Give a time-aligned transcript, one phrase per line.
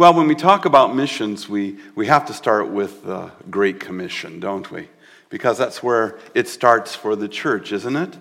[0.00, 4.40] Well, when we talk about missions, we, we have to start with the Great Commission,
[4.40, 4.88] don't we?
[5.28, 8.16] Because that's where it starts for the church, isn't it?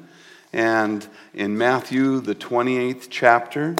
[0.51, 3.77] And in Matthew, the 28th chapter,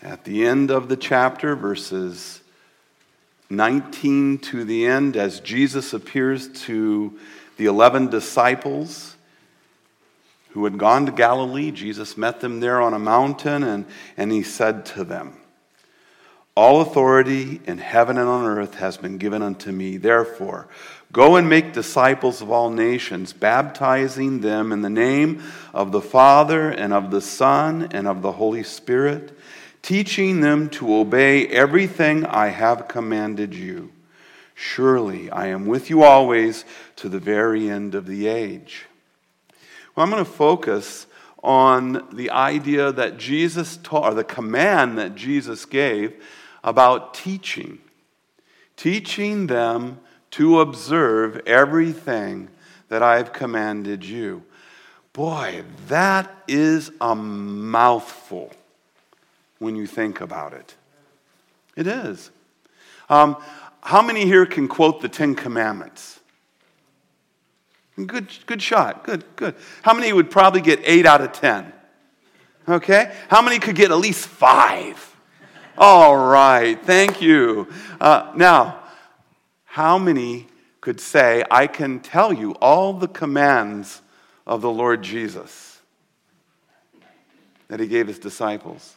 [0.00, 2.42] at the end of the chapter, verses
[3.50, 7.18] 19 to the end, as Jesus appears to
[7.56, 9.16] the 11 disciples
[10.50, 13.84] who had gone to Galilee, Jesus met them there on a mountain, and,
[14.16, 15.34] and he said to them,
[16.58, 19.96] All authority in heaven and on earth has been given unto me.
[19.96, 20.66] Therefore,
[21.10, 26.68] Go and make disciples of all nations, baptizing them in the name of the Father
[26.68, 29.32] and of the Son and of the Holy Spirit,
[29.80, 33.90] teaching them to obey everything I have commanded you.
[34.54, 36.66] Surely I am with you always
[36.96, 38.84] to the very end of the age.
[39.94, 41.06] Well, I'm going to focus
[41.42, 46.22] on the idea that Jesus taught, or the command that Jesus gave
[46.62, 47.78] about teaching.
[48.76, 50.00] Teaching them
[50.32, 52.48] to observe everything
[52.88, 54.42] that I've commanded you.
[55.12, 58.52] Boy, that is a mouthful
[59.58, 60.76] when you think about it.
[61.74, 62.30] It is.
[63.08, 63.36] Um,
[63.82, 66.20] how many here can quote the Ten Commandments?
[67.96, 69.02] Good, good shot.
[69.04, 69.56] Good, good.
[69.82, 71.72] How many would probably get eight out of ten?
[72.68, 73.12] Okay.
[73.28, 75.16] How many could get at least five?
[75.80, 76.76] All right.
[76.84, 77.68] Thank you.
[78.00, 78.80] Uh, now,
[79.64, 80.48] how many
[80.80, 84.02] could say, I can tell you all the commands
[84.44, 85.80] of the Lord Jesus
[87.68, 88.96] that he gave his disciples?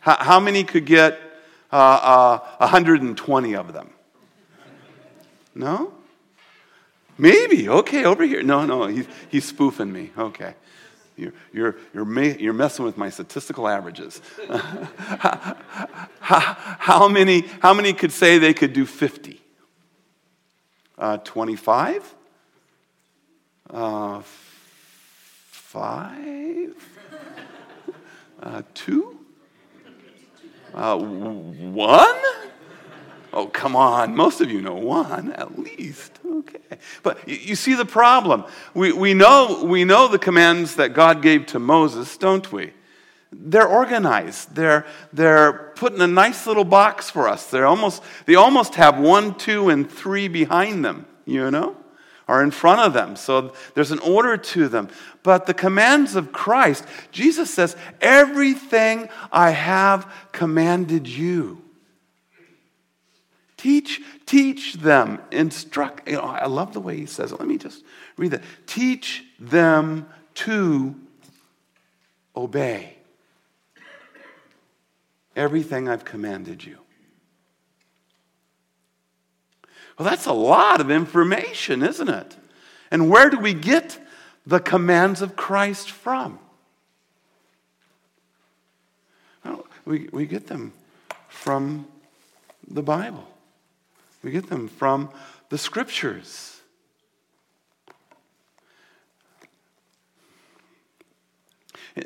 [0.00, 1.18] How many could get
[1.72, 3.88] uh, uh, 120 of them?
[5.54, 5.94] No?
[7.16, 7.70] Maybe.
[7.70, 8.42] Okay, over here.
[8.42, 10.10] No, no, he's, he's spoofing me.
[10.18, 10.54] Okay.
[11.16, 14.20] You're, you're, you're, you're messing with my statistical averages.
[14.48, 15.56] how,
[16.20, 19.40] how, many, how many could say they could do 50?
[20.98, 22.14] Uh, 25?
[23.70, 24.22] Uh,
[25.50, 26.74] five?
[28.42, 29.18] Uh, two?
[30.74, 32.16] Uh, one?
[33.34, 34.14] Oh, come on.
[34.14, 36.20] Most of you know one at least.
[36.24, 36.78] Okay.
[37.02, 38.44] But you see the problem.
[38.74, 42.72] We, we, know, we know the commands that God gave to Moses, don't we?
[43.32, 44.54] They're organized.
[44.54, 47.50] They're, they're put in a nice little box for us.
[47.50, 51.76] They're almost, they almost have one, two, and three behind them, you know,
[52.28, 53.16] or in front of them.
[53.16, 54.88] So there's an order to them.
[55.24, 61.63] But the commands of Christ, Jesus says, everything I have commanded you.
[63.64, 66.06] Teach, teach them, instruct.
[66.06, 67.40] You know, I love the way he says it.
[67.40, 67.82] Let me just
[68.18, 68.42] read that.
[68.66, 70.94] Teach them to
[72.36, 72.98] obey
[75.34, 76.76] everything I've commanded you.
[79.98, 82.36] Well, that's a lot of information, isn't it?
[82.90, 83.98] And where do we get
[84.46, 86.38] the commands of Christ from?
[89.42, 90.74] Well, we, we get them
[91.28, 91.86] from
[92.68, 93.26] the Bible.
[94.24, 95.10] We get them from
[95.50, 96.62] the scriptures.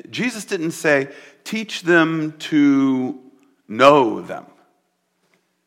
[0.09, 1.07] Jesus didn't say,
[1.45, 3.19] teach them to
[3.67, 4.45] know them,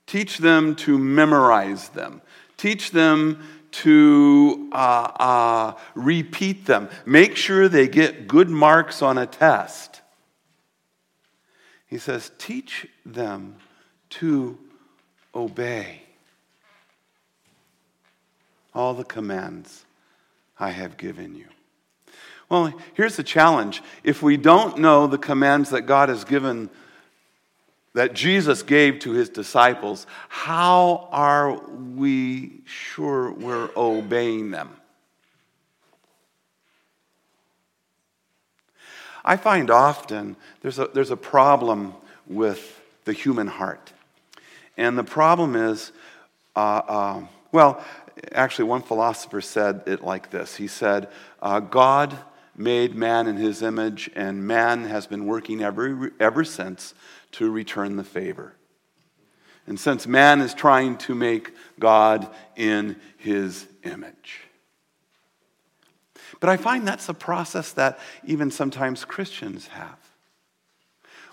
[0.07, 2.21] teach them to memorize them,
[2.57, 3.43] teach them
[3.73, 10.03] to uh, uh, repeat them, make sure they get good marks on a test.
[11.87, 13.57] He says, teach them
[14.11, 14.59] to
[15.35, 16.02] obey
[18.75, 19.85] all the commands
[20.59, 21.47] I have given you.
[22.49, 23.83] Well, here's the challenge.
[24.05, 26.69] If we don't know the commands that God has given,
[27.95, 34.71] that Jesus gave to his disciples, how are we sure we're obeying them?
[39.25, 41.95] I find often there's a, there's a problem
[42.27, 43.93] with the human heart.
[44.77, 45.93] And the problem is,
[46.57, 47.85] uh, uh, well,
[48.31, 51.09] actually, one philosopher said it like this He said,
[51.41, 52.17] uh, God
[52.57, 56.95] made man in his image, and man has been working ever, ever since
[57.33, 58.55] to return the favor.
[59.67, 64.41] And since man is trying to make God in his image.
[66.41, 69.99] But I find that's a process that even sometimes Christians have.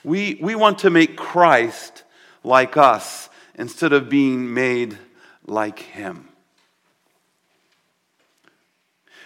[0.03, 2.03] We, we want to make Christ
[2.43, 4.97] like us instead of being made
[5.45, 6.28] like him.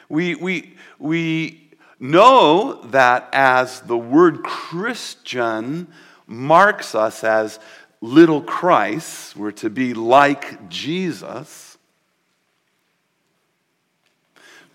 [0.09, 5.87] We, we, we know that as the word Christian
[6.27, 7.59] marks us as
[8.01, 11.77] little Christ, we're to be like Jesus.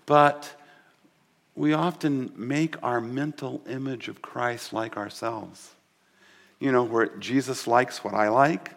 [0.05, 0.55] But
[1.55, 5.69] we often make our mental image of Christ like ourselves.
[6.59, 8.71] You know, where Jesus likes what I like.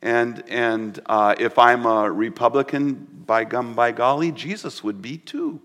[0.00, 5.60] And, and uh, if I'm a Republican, by gum, by golly, Jesus would be too.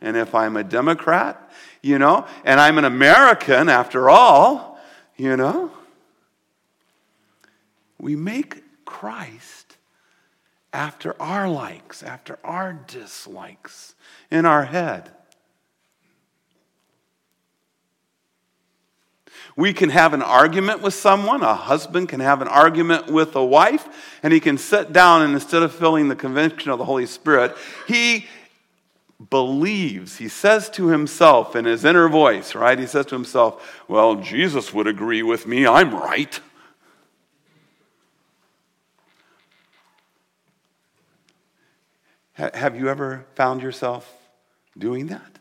[0.00, 1.50] And if I'm a Democrat,
[1.82, 4.80] you know, and I'm an American after all,
[5.16, 5.70] you know,
[7.98, 9.76] we make Christ
[10.72, 13.94] after our likes, after our dislikes
[14.30, 15.10] in our head.
[19.58, 21.42] We can have an argument with someone.
[21.42, 23.88] A husband can have an argument with a wife,
[24.22, 27.56] and he can sit down and instead of feeling the conviction of the Holy Spirit,
[27.88, 28.26] he
[29.30, 32.78] believes, he says to himself in his inner voice, right?
[32.78, 36.38] He says to himself, Well, Jesus would agree with me, I'm right.
[42.34, 44.08] Have you ever found yourself
[44.78, 45.40] doing that?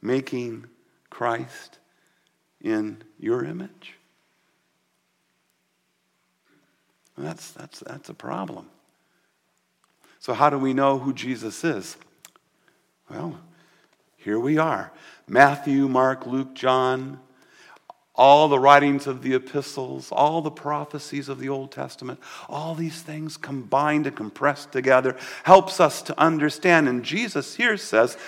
[0.00, 0.66] Making
[1.10, 1.78] Christ
[2.60, 3.94] in your image?
[7.16, 8.66] That's, that's, that's a problem.
[10.20, 11.96] So, how do we know who Jesus is?
[13.10, 13.38] Well,
[14.16, 14.92] here we are
[15.26, 17.18] Matthew, Mark, Luke, John,
[18.18, 23.00] all the writings of the epistles, all the prophecies of the Old Testament, all these
[23.00, 26.88] things combined and compressed together helps us to understand.
[26.88, 28.18] And Jesus here says,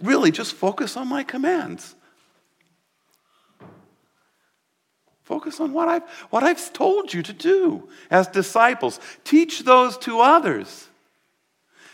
[0.00, 1.95] really just focus on my commands.
[5.26, 9.00] Focus on what I've, what I've told you to do as disciples.
[9.24, 10.86] Teach those to others.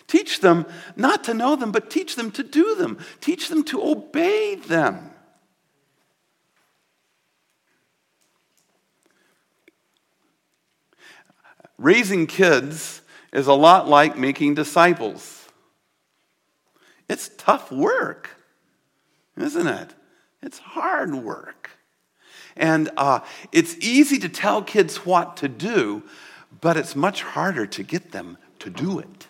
[0.06, 2.98] Teach them not to know them, but teach them to do them.
[3.22, 5.12] Teach them to obey them.
[11.78, 13.00] Raising kids
[13.32, 15.48] is a lot like making disciples.
[17.08, 18.28] It's tough work,
[19.38, 19.94] isn't it?
[20.42, 21.70] It's hard work.
[22.56, 23.20] And uh,
[23.50, 26.02] it's easy to tell kids what to do,
[26.60, 29.26] but it's much harder to get them to do it.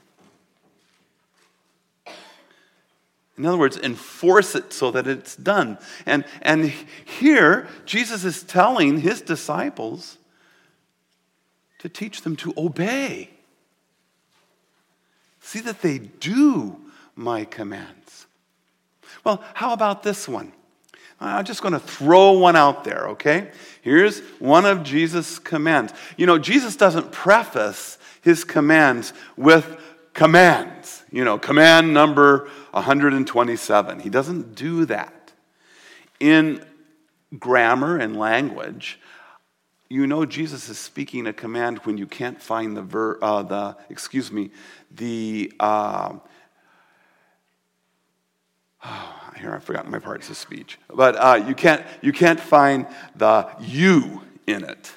[3.39, 5.79] In other words, enforce it so that it's done.
[6.05, 10.19] And, and here, Jesus is telling his disciples
[11.79, 13.31] to teach them to obey.
[15.41, 16.77] See that they do
[17.17, 18.27] my commands.
[19.25, 20.53] Well, how about this one?
[21.23, 23.51] I'm just going to throw one out there, okay?
[23.81, 25.93] Here's one of Jesus' commands.
[26.17, 29.81] You know, Jesus doesn't preface his commands with
[30.15, 31.03] commands.
[31.11, 34.01] You know, command number 127.
[34.01, 35.33] He doesn't do that.
[36.19, 36.65] In
[37.39, 38.99] grammar and language,
[39.89, 43.77] you know Jesus is speaking a command when you can't find the ver, uh, the
[43.91, 44.51] excuse me,
[44.91, 46.15] the uh,
[48.85, 52.87] oh, here I've forgotten my parts of speech, but uh, you can't you can't find
[53.17, 54.93] the you in it.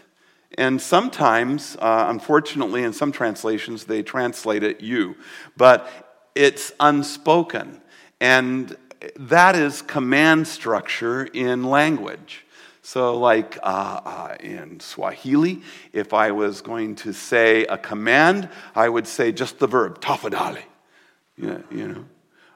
[0.57, 5.17] And sometimes, uh, unfortunately, in some translations, they translate it you,
[5.57, 5.89] but
[6.33, 7.81] it's unspoken.
[8.21, 8.75] And
[9.17, 12.45] that is command structure in language.
[12.81, 18.89] So, like uh, uh, in Swahili, if I was going to say a command, I
[18.89, 20.63] would say just the verb, tafadhali.
[21.37, 22.05] You know,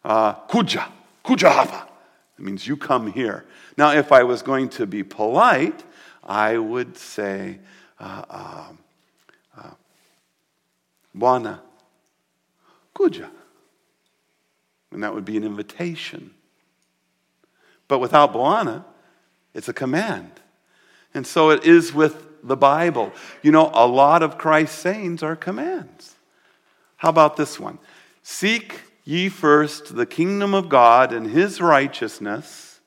[0.05, 0.98] uh, kuja, kuja
[1.37, 1.87] hapa.
[2.37, 3.45] It means you come here.
[3.77, 5.83] Now, if I was going to be polite,
[6.23, 7.59] I would say,
[7.99, 8.67] uh, uh,
[9.57, 9.71] uh,
[11.15, 11.59] Bwana,
[12.95, 13.29] kuja.
[14.91, 16.31] And that would be an invitation.
[17.87, 18.85] But without Bwana,
[19.53, 20.31] it's a command.
[21.13, 23.11] And so it is with the Bible.
[23.41, 26.15] You know, a lot of Christ's sayings are commands.
[26.97, 27.79] How about this one?
[28.23, 32.79] Seek ye first the kingdom of God and his righteousness,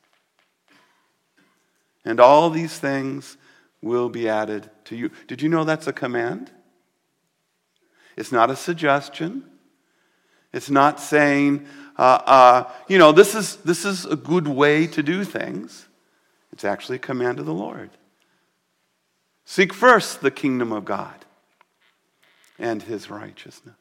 [2.05, 3.37] and all these things
[3.81, 5.11] will be added to you.
[5.27, 6.51] Did you know that's a command?
[8.17, 9.45] It's not a suggestion.
[10.53, 11.67] It's not saying,
[11.97, 15.87] uh, uh, you know, this is, this is a good way to do things.
[16.53, 17.91] It's actually a command of the Lord.
[19.45, 21.25] Seek first the kingdom of God
[22.59, 23.75] and his righteousness.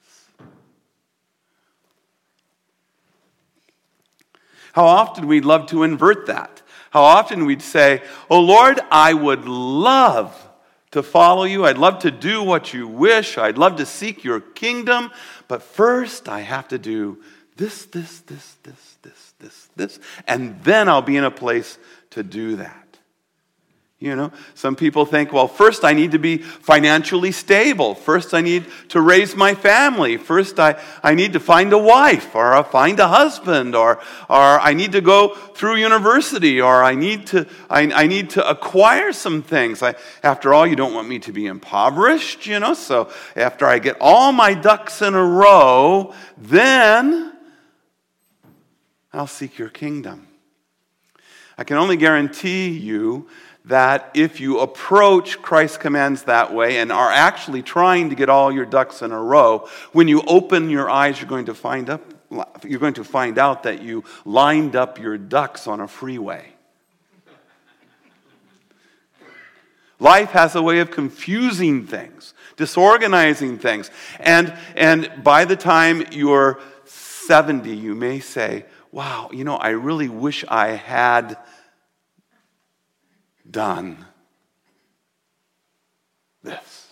[4.74, 6.62] How often we'd love to invert that.
[6.92, 10.50] How often we'd say, Oh Lord, I would love
[10.92, 11.66] to follow you.
[11.66, 13.38] I'd love to do what you wish.
[13.38, 15.12] I'd love to seek your kingdom.
[15.48, 17.24] But first, I have to do
[17.56, 21.78] this, this, this, this, this, this, this, and then I'll be in a place
[22.12, 22.81] to do that.
[24.02, 27.94] You know, some people think, well, first I need to be financially stable.
[27.94, 30.18] First I need to raise my family.
[30.18, 34.60] First I, I need to find a wife or a, find a husband or, or
[34.60, 39.14] I need to go through university or I need to, I, I need to acquire
[39.14, 39.84] some things.
[39.84, 39.94] I,
[40.24, 43.98] after all, you don't want me to be impoverished, you know, so after I get
[44.02, 47.34] all my ducks in a row, then
[49.14, 50.28] I'll seek your kingdom.
[51.56, 53.30] I can only guarantee you
[53.66, 58.52] that if you approach Christ's commands that way and are actually trying to get all
[58.52, 62.02] your ducks in a row, when you open your eyes, you're going to find, up,
[62.64, 66.48] you're going to find out that you lined up your ducks on a freeway.
[70.00, 73.92] Life has a way of confusing things, disorganizing things.
[74.20, 80.10] And, and by the time you're 70, you may say, Wow, you know, I really
[80.10, 81.38] wish I had
[83.50, 84.06] done
[86.44, 86.88] this.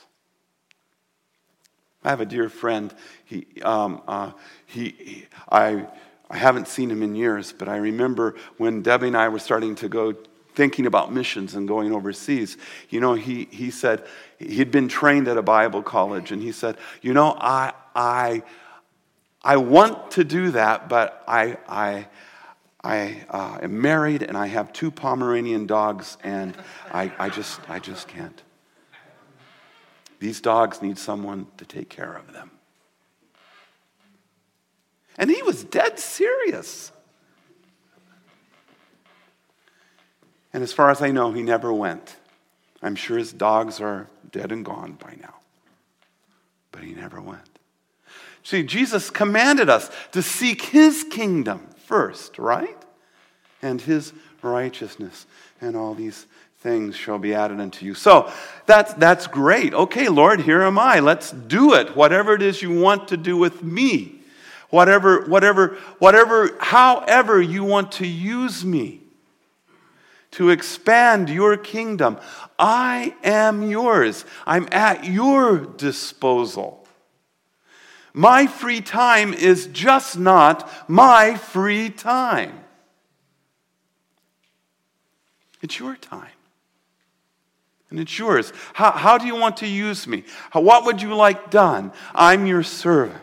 [2.03, 2.93] I have a dear friend.
[3.25, 4.31] He, um, uh,
[4.65, 5.87] he, he, I,
[6.29, 9.75] I haven't seen him in years, but I remember when Debbie and I were starting
[9.75, 10.15] to go
[10.55, 12.57] thinking about missions and going overseas.
[12.89, 14.05] You know, he, he said
[14.37, 18.43] he'd been trained at a Bible college, and he said, You know, I, I,
[19.41, 22.07] I want to do that, but I, I,
[22.83, 26.55] I uh, am married and I have two Pomeranian dogs, and
[26.91, 28.41] I, I, just, I just can't.
[30.19, 32.51] These dogs need someone to take care of them.
[35.17, 36.91] And he was dead serious.
[40.53, 42.15] And as far as I know, he never went.
[42.81, 45.35] I'm sure his dogs are dead and gone by now.
[46.71, 47.59] But he never went.
[48.43, 52.77] See, Jesus commanded us to seek his kingdom first, right?
[53.63, 55.25] And his righteousness,
[55.59, 56.27] and all these
[56.59, 57.95] things shall be added unto you.
[57.95, 58.31] So
[58.67, 59.73] that's, that's great.
[59.73, 60.99] Okay, Lord, here am I.
[60.99, 61.95] Let's do it.
[61.95, 64.21] Whatever it is you want to do with me.
[64.69, 69.01] Whatever, whatever, whatever, however you want to use me
[70.31, 72.19] to expand your kingdom.
[72.59, 74.25] I am yours.
[74.45, 76.78] I'm at your disposal.
[78.13, 82.59] My free time is just not my free time.
[85.61, 86.31] It's your time.
[87.89, 88.53] And it's yours.
[88.73, 90.23] How, how do you want to use me?
[90.51, 91.91] How, what would you like done?
[92.13, 93.21] I'm your servant.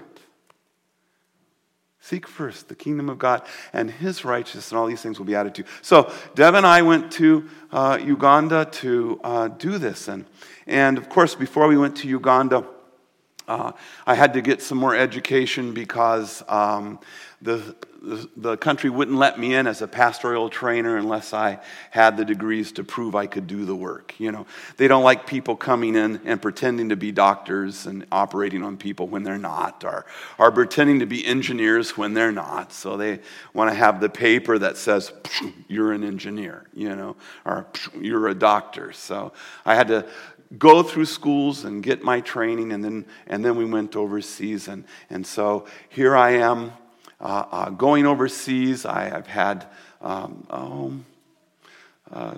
[2.00, 5.34] Seek first the kingdom of God and his righteousness, and all these things will be
[5.34, 5.68] added to you.
[5.82, 10.06] So, Deb and I went to uh, Uganda to uh, do this.
[10.06, 10.24] And,
[10.68, 12.64] and of course, before we went to Uganda,
[13.48, 13.72] uh,
[14.06, 16.98] I had to get some more education because um,
[17.42, 21.60] the, the, the, country wouldn't let me in as a pastoral trainer unless I
[21.90, 24.14] had the degrees to prove I could do the work.
[24.18, 24.46] You know,
[24.78, 29.06] they don't like people coming in and pretending to be doctors and operating on people
[29.06, 30.06] when they're not, or,
[30.38, 32.72] or pretending to be engineers when they're not.
[32.72, 33.20] So they
[33.52, 35.12] want to have the paper that says,
[35.68, 37.66] you're an engineer, you know, or
[38.00, 38.92] you're a doctor.
[38.92, 39.32] So
[39.64, 40.06] I had to
[40.58, 44.68] go through schools and get my training, and then, and then we went overseas.
[44.68, 46.72] And, and so here I am
[47.20, 48.84] uh, uh, going overseas.
[48.84, 49.66] I, have had
[50.00, 50.92] um, oh,
[52.12, 52.36] uh,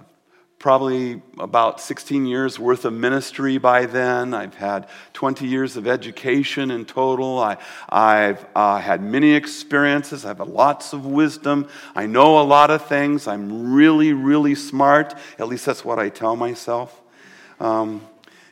[0.58, 4.34] probably about 16 years worth of ministry by then.
[4.34, 7.38] I've had 20 years of education in total.
[7.38, 7.56] I,
[7.90, 10.24] have uh, had many experiences.
[10.24, 11.68] I've had lots of wisdom.
[11.94, 13.28] I know a lot of things.
[13.28, 15.14] I'm really, really smart.
[15.38, 17.02] At least that's what I tell myself.
[17.60, 18.02] Um,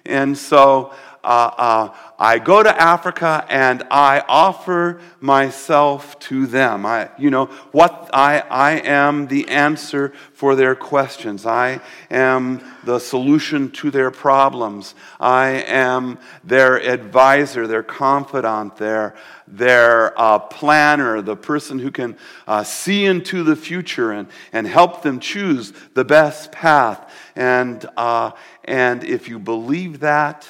[0.05, 0.93] and so
[1.27, 6.87] uh, uh, I go to Africa and I offer myself to them.
[6.87, 11.45] I, you know, what I, I am the answer for their questions.
[11.45, 11.81] I
[12.13, 14.95] am the solution to their problems.
[15.19, 19.17] I am their advisor, their confidant, their,
[19.49, 22.17] their uh, planner, the person who can
[22.47, 27.13] uh, see into the future and, and help them choose the best path.
[27.35, 28.31] And, uh,
[28.65, 30.49] and if you believe that,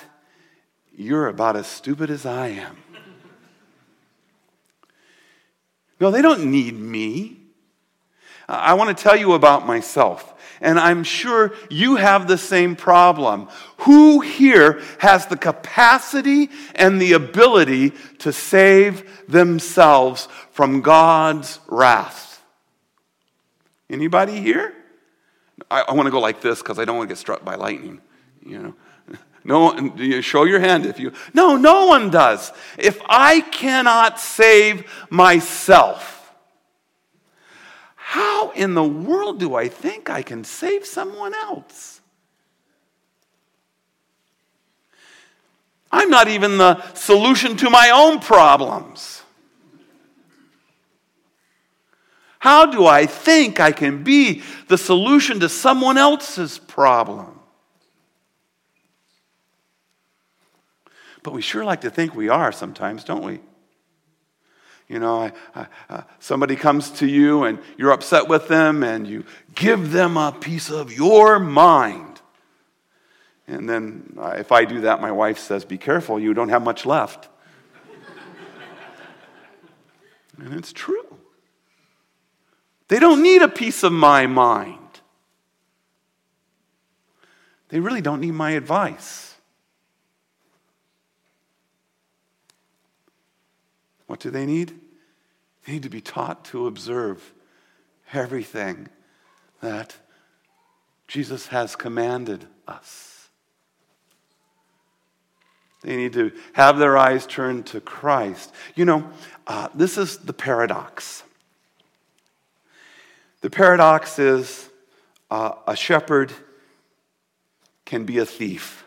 [0.97, 2.77] you're about as stupid as I am.
[6.01, 7.39] No, they don't need me.
[8.49, 10.35] I want to tell you about myself.
[10.61, 13.49] And I'm sure you have the same problem.
[13.79, 22.43] Who here has the capacity and the ability to save themselves from God's wrath?
[23.91, 24.75] Anybody here?
[25.71, 27.55] I, I want to go like this because I don't want to get struck by
[27.55, 28.01] lightning.
[28.45, 28.75] You know,
[29.47, 31.13] No, you show your hand if you.
[31.33, 32.53] No, no one does.
[32.77, 36.35] If I cannot save myself,
[37.95, 42.01] how in the world do I think I can save someone else?
[45.93, 49.23] I'm not even the solution to my own problems.
[52.41, 57.36] How do I think I can be the solution to someone else's problem?
[61.27, 63.41] But we sure like to think we are sometimes, don't we?
[64.87, 69.09] You know, I, I, uh, somebody comes to you and you're upset with them and
[69.09, 69.25] you
[69.57, 72.21] give them a piece of your mind.
[73.49, 76.63] And then uh, if I do that, my wife says, Be careful, you don't have
[76.63, 77.29] much left.
[80.39, 81.19] and it's true.
[82.87, 85.01] They don't need a piece of my mind,
[87.71, 89.36] they really don't need my advice.
[94.07, 94.79] What do they need?
[95.65, 97.33] They need to be taught to observe
[98.13, 98.89] everything
[99.61, 99.97] that
[101.09, 103.29] Jesus has commanded us.
[105.83, 108.53] They need to have their eyes turned to Christ.
[108.75, 109.11] You know,
[109.47, 111.23] uh, this is the paradox.
[113.41, 114.69] The paradox is
[115.31, 116.33] uh, a shepherd
[117.85, 118.86] can be a thief.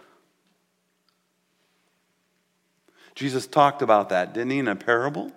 [3.20, 5.30] Jesus talked about that, didn't he, in a parable?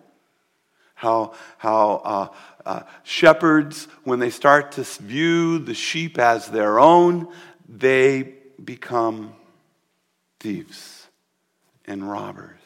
[0.95, 2.29] How, how uh,
[2.65, 7.27] uh, shepherds, when they start to view the sheep as their own,
[7.69, 8.35] they
[8.65, 9.33] become
[10.39, 11.09] thieves
[11.85, 12.61] and robbers.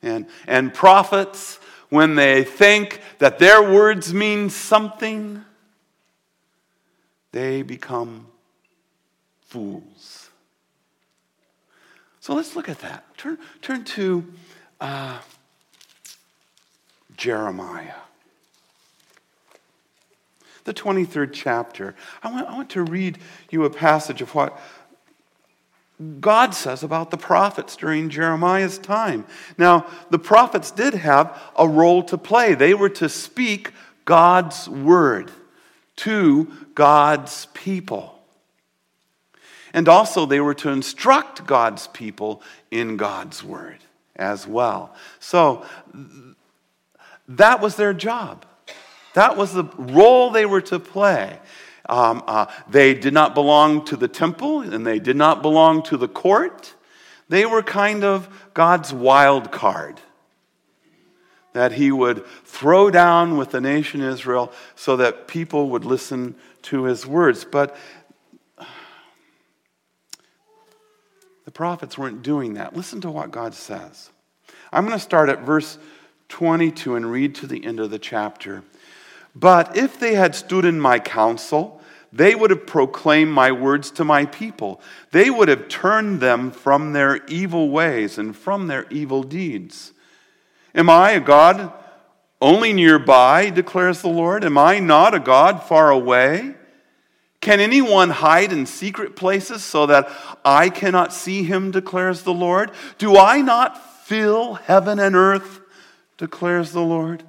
[0.00, 1.58] And, and prophets,
[1.88, 5.44] when they think that their words mean something,
[7.32, 8.28] they become
[9.46, 10.17] fools.
[12.20, 13.16] So let's look at that.
[13.16, 14.24] Turn, turn to
[14.80, 15.18] uh,
[17.16, 17.94] Jeremiah,
[20.64, 21.94] the 23rd chapter.
[22.22, 23.18] I want, I want to read
[23.50, 24.58] you a passage of what
[26.20, 29.26] God says about the prophets during Jeremiah's time.
[29.56, 33.72] Now, the prophets did have a role to play, they were to speak
[34.04, 35.30] God's word
[35.96, 38.17] to God's people.
[39.72, 43.78] And also, they were to instruct God's people in God's word
[44.16, 44.94] as well.
[45.20, 45.64] So,
[47.28, 48.44] that was their job.
[49.14, 51.38] That was the role they were to play.
[51.88, 55.96] Um, uh, they did not belong to the temple and they did not belong to
[55.96, 56.74] the court.
[57.28, 60.00] They were kind of God's wild card
[61.54, 66.84] that he would throw down with the nation Israel so that people would listen to
[66.84, 67.44] his words.
[67.44, 67.76] But
[71.48, 72.76] The prophets weren't doing that.
[72.76, 74.10] Listen to what God says.
[74.70, 75.78] I'm going to start at verse
[76.28, 78.64] 22 and read to the end of the chapter.
[79.34, 81.80] But if they had stood in my counsel,
[82.12, 84.82] they would have proclaimed my words to my people.
[85.10, 89.94] They would have turned them from their evil ways and from their evil deeds.
[90.74, 91.72] Am I a God
[92.42, 94.44] only nearby, declares the Lord?
[94.44, 96.56] Am I not a God far away?
[97.40, 100.10] Can anyone hide in secret places so that
[100.44, 102.72] I cannot see him, declares the Lord?
[102.98, 105.60] Do I not fill heaven and earth,
[106.16, 107.22] declares the Lord?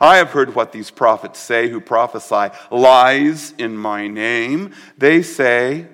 [0.00, 4.72] I have heard what these prophets say who prophesy lies in my name.
[4.96, 5.88] They say,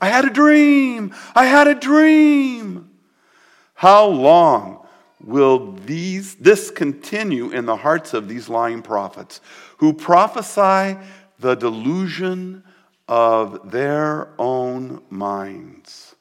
[0.00, 2.90] I had a dream, I had a dream.
[3.74, 4.84] How long
[5.22, 9.40] will these, this continue in the hearts of these lying prophets
[9.78, 10.98] who prophesy
[11.44, 12.64] the delusion
[13.06, 16.16] of their own minds.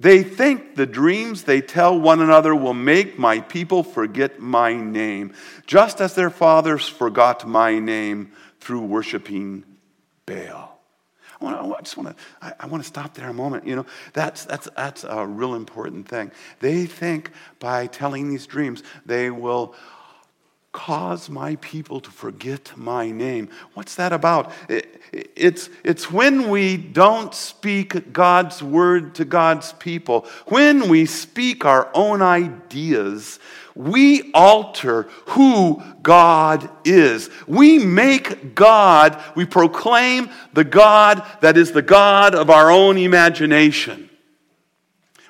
[0.00, 5.34] They think the dreams they tell one another will make my people forget my name,
[5.66, 9.64] just as their fathers forgot my name through worshiping
[10.26, 10.80] Baal.
[11.40, 13.68] I, want I just want to, I, I want to stop there a moment.
[13.68, 16.32] You know, that's, that's, that's a real important thing.
[16.58, 19.76] They think by telling these dreams, they will
[20.78, 23.48] cause my people to forget my name.
[23.74, 24.52] What's that about?
[25.10, 31.90] It's, it's when we don't speak God's word to God's people, when we speak our
[31.94, 33.40] own ideas,
[33.74, 37.28] we alter who God is.
[37.48, 44.07] We make God, we proclaim the God that is the God of our own imagination.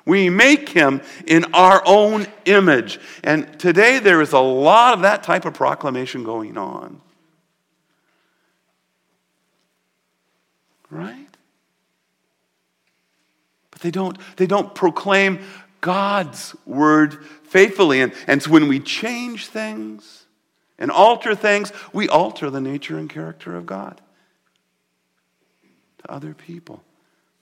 [0.09, 2.99] We make him in our own image.
[3.23, 6.99] And today there is a lot of that type of proclamation going on.
[10.89, 11.27] Right?
[13.69, 15.41] But they don't, they don't proclaim
[15.79, 18.01] God's word faithfully.
[18.01, 20.25] And, and so when we change things
[20.79, 24.01] and alter things, we alter the nature and character of God
[25.99, 26.81] to other people.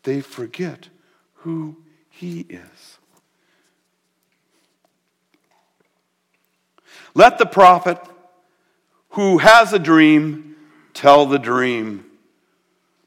[0.03, 0.89] They forget
[1.35, 1.77] who
[2.17, 2.97] He is.
[7.13, 7.99] Let the prophet
[9.09, 10.55] who has a dream
[10.95, 12.05] tell the dream.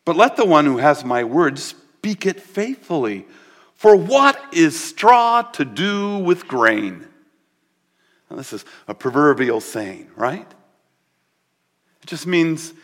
[0.04, 3.26] But let the one who has my word speak it faithfully.
[3.74, 7.04] For what is straw to do with grain?
[8.30, 10.46] Now, this is a proverbial saying, right?
[12.02, 12.74] It just means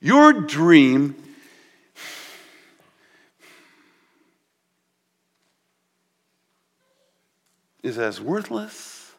[0.00, 1.14] your dream
[7.86, 9.12] is as worthless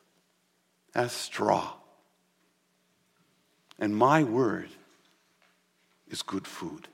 [0.93, 1.71] as straw.
[3.79, 4.67] And my word
[6.09, 6.89] is good food.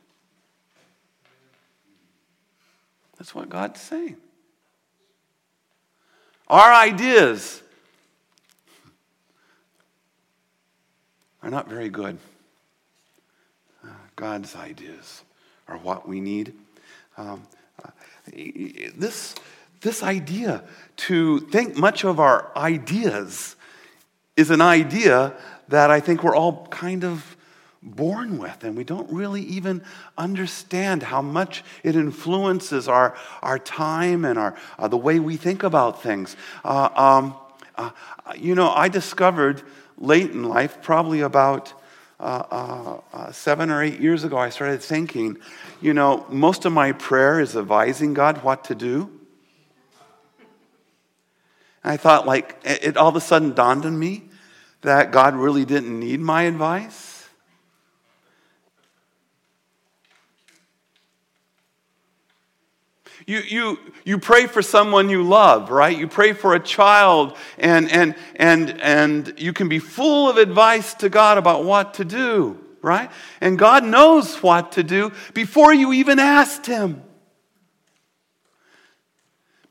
[3.18, 4.18] That's what God's saying.
[6.48, 7.64] Our ideas
[11.42, 12.20] are not very good.
[13.84, 15.24] Uh, God's ideas
[15.68, 16.54] are what we need.
[17.18, 17.48] Um,
[17.84, 17.90] uh,
[18.96, 19.34] this,
[19.82, 20.64] this idea
[20.96, 23.56] to think much of our ideas
[24.36, 25.34] is an idea
[25.70, 27.36] that I think we're all kind of
[27.82, 29.84] born with, and we don't really even
[30.18, 35.64] understand how much it influences our, our time and our, uh, the way we think
[35.64, 36.36] about things.
[36.64, 37.36] Uh, um,
[37.76, 37.92] uh,
[38.38, 39.62] you know, I discovered
[39.98, 41.74] late in life, probably about
[42.20, 45.38] uh, uh, uh, seven or eight years ago, I started thinking,
[45.82, 49.12] you know, most of my prayer is advising God what to do.
[51.84, 54.24] I thought, like, it all of a sudden dawned on me
[54.82, 57.14] that God really didn't need my advice.
[63.26, 65.98] You, you, you pray for someone you love, right?
[65.98, 70.94] You pray for a child, and, and, and, and you can be full of advice
[70.96, 73.10] to God about what to do, right?
[73.40, 77.02] And God knows what to do before you even asked Him.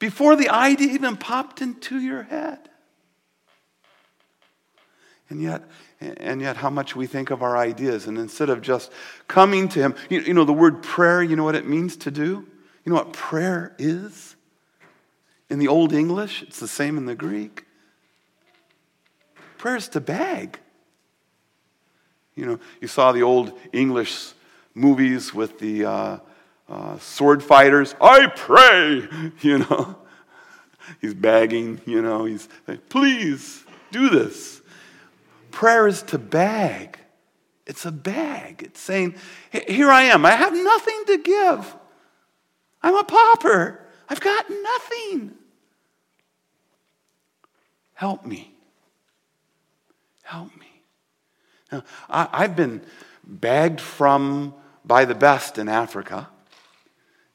[0.03, 2.59] Before the idea even popped into your head.
[5.29, 5.63] And yet,
[6.01, 8.09] and yet, how much we think of our ideas.
[8.09, 8.91] And instead of just
[9.29, 12.11] coming to Him, you, you know, the word prayer, you know what it means to
[12.11, 12.45] do?
[12.85, 14.35] You know what prayer is?
[15.49, 17.65] In the Old English, it's the same in the Greek.
[19.57, 20.59] Prayer is to beg.
[22.35, 24.33] You know, you saw the old English
[24.75, 26.19] movies with the uh,
[26.69, 27.95] uh, sword fighters.
[28.01, 29.09] I pray,
[29.41, 29.99] you know.
[31.01, 34.61] He's begging, you know, he's like, please do this.
[35.51, 36.99] Prayer is to beg.
[37.67, 38.63] It's a beg.
[38.63, 39.15] It's saying,
[39.51, 40.27] here I am.
[40.27, 41.77] I have nothing to give.
[42.83, 43.81] I'm a pauper.
[44.09, 45.35] I've got nothing.
[47.95, 48.53] Help me.
[50.23, 50.83] Help me.
[51.71, 52.83] Now, I, have been
[53.25, 56.29] bagged from by the best in Africa.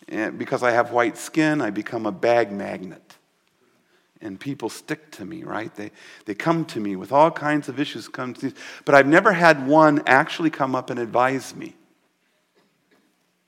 [0.10, 3.16] And because I have white skin, I become a bag magnet.
[4.20, 5.74] And people stick to me, right?
[5.76, 5.92] They,
[6.26, 8.08] they come to me with all kinds of issues.
[8.08, 8.52] Come to,
[8.84, 11.76] but I've never had one actually come up and advise me.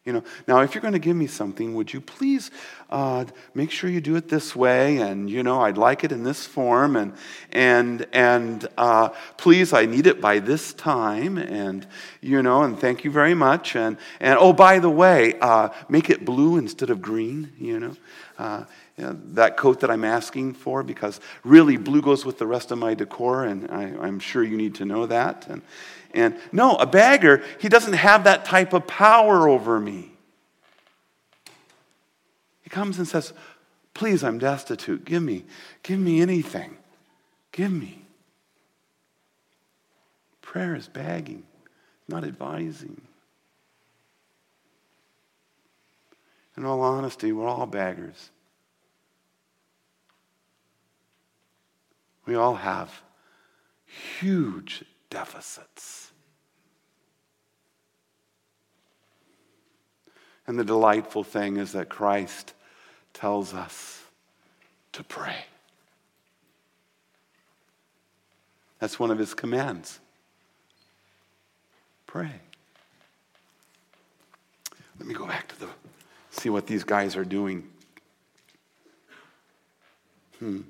[0.05, 2.51] You know, now if you're going to give me something, would you please
[2.89, 4.97] uh, make sure you do it this way?
[4.97, 7.13] And you know, I'd like it in this form, and
[7.51, 11.85] and and uh, please, I need it by this time, and
[12.21, 13.75] you know, and thank you very much.
[13.75, 17.51] And and oh, by the way, uh, make it blue instead of green.
[17.59, 17.95] You know.
[18.37, 18.63] Uh,
[18.97, 22.93] that coat that I'm asking for, because really blue goes with the rest of my
[22.93, 25.47] decor, and I, I'm sure you need to know that.
[25.47, 25.61] And,
[26.13, 30.11] and no, a bagger, he doesn't have that type of power over me.
[32.61, 33.33] He comes and says,
[33.93, 35.03] Please, I'm destitute.
[35.03, 35.43] Give me,
[35.83, 36.77] give me anything.
[37.51, 38.05] Give me.
[40.41, 41.43] Prayer is begging,
[42.07, 43.01] not advising.
[46.55, 48.29] In all honesty, we're all beggars.
[52.25, 53.01] We all have
[54.19, 56.11] huge deficits.
[60.47, 62.53] And the delightful thing is that Christ
[63.13, 64.03] tells us
[64.93, 65.45] to pray.
[68.79, 69.99] That's one of his commands.
[72.07, 72.31] Pray.
[74.97, 75.67] Let me go back to the
[76.31, 77.67] see what these guys are doing.
[80.39, 80.61] Hmm.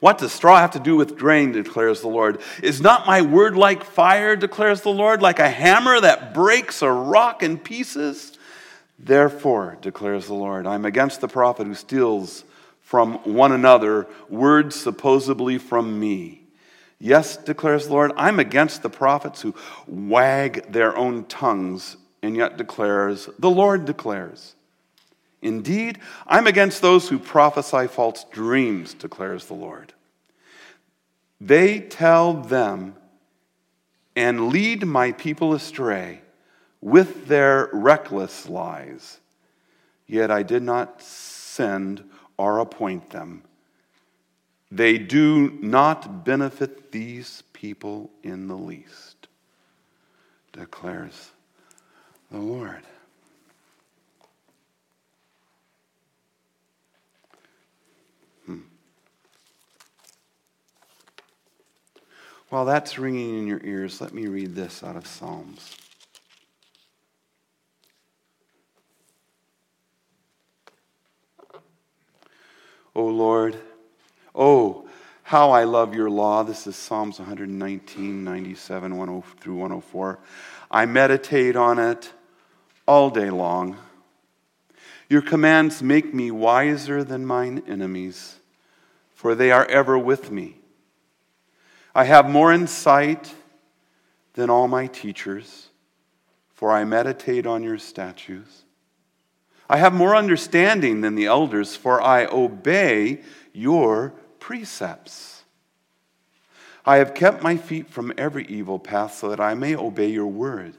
[0.00, 2.40] What does straw have to do with grain, declares the Lord?
[2.62, 6.90] Is not my word like fire, declares the Lord, like a hammer that breaks a
[6.90, 8.38] rock in pieces?
[8.98, 12.44] Therefore, declares the Lord, I'm against the prophet who steals
[12.80, 16.42] from one another words supposedly from me.
[16.98, 19.54] Yes, declares the Lord, I'm against the prophets who
[19.86, 24.54] wag their own tongues and yet declares, the Lord declares.
[25.44, 29.92] Indeed, I'm against those who prophesy false dreams, declares the Lord.
[31.38, 32.96] They tell them
[34.16, 36.22] and lead my people astray
[36.80, 39.20] with their reckless lies.
[40.06, 42.04] Yet I did not send
[42.38, 43.42] or appoint them.
[44.70, 49.28] They do not benefit these people in the least,
[50.52, 51.32] declares
[52.30, 52.82] the Lord.
[62.50, 65.76] While that's ringing in your ears, let me read this out of Psalms.
[72.94, 73.56] O Lord,
[74.34, 74.86] oh,
[75.24, 76.44] how I love your law.
[76.44, 80.18] This is Psalms 119, 97 10 through 104.
[80.70, 82.12] I meditate on it
[82.86, 83.78] all day long.
[85.08, 88.36] Your commands make me wiser than mine enemies,
[89.14, 90.58] for they are ever with me.
[91.94, 93.32] I have more insight
[94.32, 95.68] than all my teachers,
[96.54, 98.64] for I meditate on your statutes.
[99.68, 105.44] I have more understanding than the elders, for I obey your precepts.
[106.84, 110.26] I have kept my feet from every evil path so that I may obey your
[110.26, 110.74] word.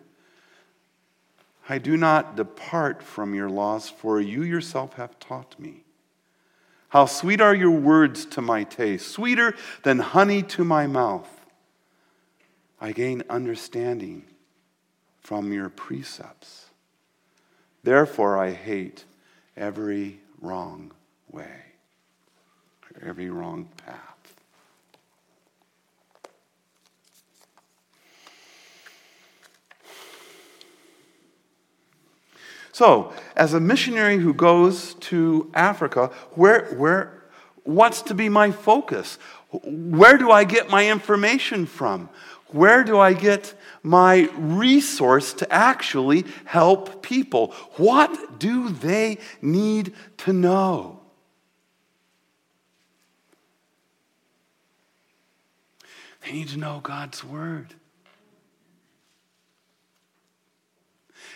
[1.67, 5.84] I do not depart from your laws, for you yourself have taught me.
[6.95, 9.53] How sweet are your words to my taste, sweeter
[9.83, 11.27] than honey to my mouth.
[12.79, 14.23] I gain understanding
[15.19, 16.67] from your precepts.
[17.83, 19.03] Therefore, I hate
[19.57, 20.93] every wrong
[21.29, 21.63] way,
[23.01, 24.14] every wrong path.
[32.75, 37.23] So, as a missionary who goes to Africa, where, where,
[37.63, 39.17] what's to be my focus?
[39.51, 42.09] Where do I get my information from?
[42.47, 47.53] Where do I get my resource to actually help people?
[47.77, 50.99] What do they need to know?
[56.25, 57.73] They need to know God's Word.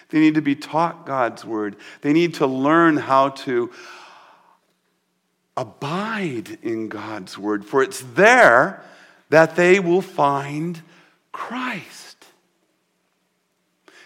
[0.09, 1.75] They need to be taught God's Word.
[2.01, 3.71] They need to learn how to
[5.55, 8.83] abide in God's Word, for it's there
[9.29, 10.81] that they will find
[11.31, 12.25] Christ.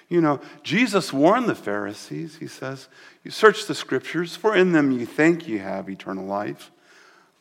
[0.09, 2.37] You know, Jesus warned the Pharisees.
[2.37, 2.87] He says,
[3.23, 6.71] You search the scriptures, for in them you think you have eternal life,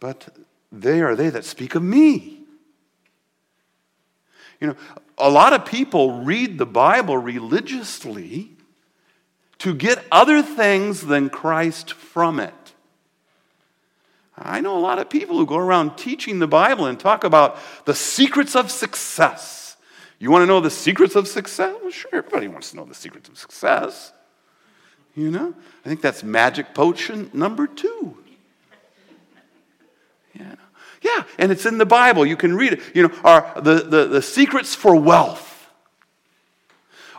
[0.01, 0.29] but
[0.70, 2.41] they are they that speak of me.
[4.62, 4.77] You know,
[5.18, 8.53] a lot of people read the Bible religiously
[9.59, 12.55] to get other things than Christ from it.
[14.38, 17.59] I know a lot of people who go around teaching the Bible and talk about
[17.87, 19.77] the secrets of success.
[20.20, 21.75] You want to know the secrets of success?
[21.83, 24.12] Well, sure, everybody wants to know the secrets of success.
[25.16, 25.55] You know?
[25.85, 28.16] I think that's magic potion number two.
[30.35, 30.55] Yeah.
[31.03, 32.25] Yeah, and it's in the Bible.
[32.25, 32.81] You can read it.
[32.95, 35.53] You know, are the, the, the secrets for wealth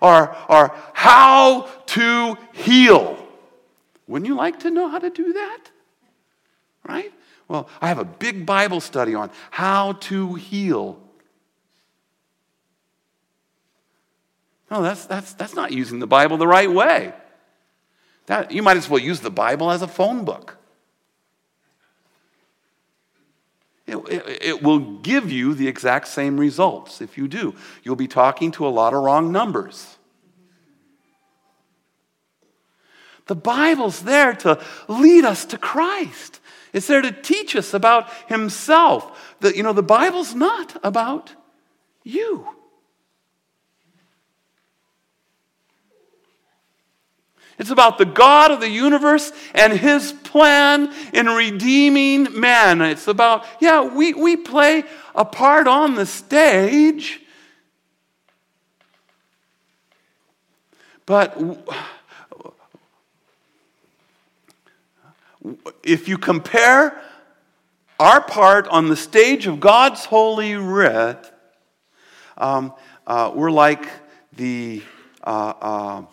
[0.04, 3.18] are, are how to heal.
[4.06, 5.60] Wouldn't you like to know how to do that?
[6.88, 7.12] Right?
[7.48, 11.00] Well, I have a big Bible study on how to heal.
[14.70, 17.14] No, that's, that's, that's not using the Bible the right way.
[18.26, 20.58] That, you might as well use the Bible as a phone book.
[23.86, 27.54] It, it, it, will give you the exact same results if you do.
[27.84, 29.98] You'll be talking to a lot of wrong numbers.
[33.28, 36.40] The Bible's there to lead us to Christ.
[36.72, 39.36] It's there to teach us about Himself.
[39.42, 41.34] The, you know, the Bible's not about
[42.04, 42.48] you.
[47.60, 52.82] It's about the God of the universe and his plan in redeeming man.
[52.82, 57.22] It's about, yeah, we, we play a part on the stage,
[61.06, 61.40] but
[65.84, 67.00] if you compare
[68.00, 71.32] our part on the stage of God's holy writ,
[72.38, 72.74] um,
[73.06, 73.86] uh, we're like
[74.36, 74.82] the
[75.24, 76.04] uh, uh,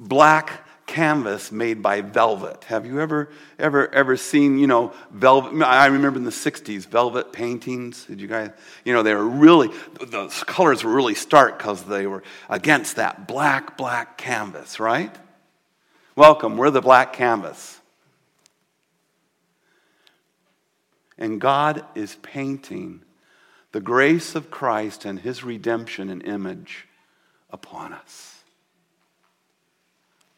[0.00, 2.64] black canvas made by velvet.
[2.64, 5.62] Have you ever, ever, ever seen, you know, velvet?
[5.62, 8.06] I remember in the 60s, velvet paintings.
[8.06, 8.50] Did you guys,
[8.84, 9.68] you know, they were really,
[10.00, 15.14] the colors were really stark because they were against that black, black canvas, right?
[16.16, 17.78] Welcome, we're the black canvas.
[21.16, 23.02] And God is painting
[23.72, 26.88] the grace of Christ and his redemption and image
[27.52, 28.39] upon us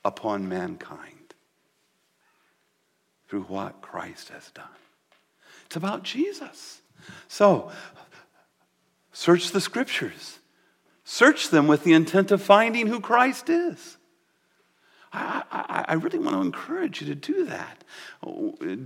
[0.04, 1.34] upon mankind
[3.28, 4.66] through what Christ has done.
[5.66, 6.80] It's about Jesus.
[7.28, 7.70] So,
[9.12, 10.38] search the scriptures.
[11.04, 13.96] Search them with the intent of finding who Christ is.
[15.12, 17.84] I, I, I, really want to encourage you to do that.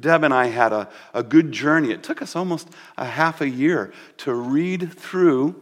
[0.01, 1.93] Deb and I had a, a good journey.
[1.93, 5.55] It took us almost a half a year to read through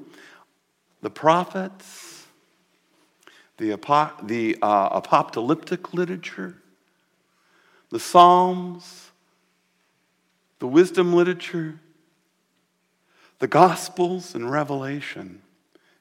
[1.02, 2.13] the prophets,
[3.56, 6.56] the, apo- the uh, apocalyptic literature,
[7.90, 9.10] the Psalms,
[10.58, 11.78] the wisdom literature,
[13.38, 15.42] the Gospels and Revelation,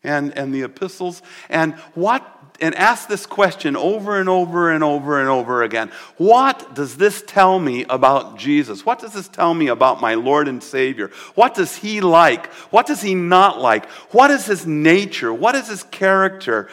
[0.04, 2.30] and, and the epistles, and what
[2.62, 5.92] and ask this question over and over and over and over again.
[6.18, 8.86] What does this tell me about Jesus?
[8.86, 11.10] What does this tell me about my Lord and Savior?
[11.36, 12.48] What does he like?
[12.72, 13.90] What does he not like?
[14.12, 15.34] What is his nature?
[15.34, 16.70] What is his character?